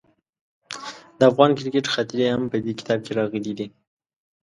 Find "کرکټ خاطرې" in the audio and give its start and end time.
1.57-2.25